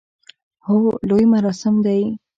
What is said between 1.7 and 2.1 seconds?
دی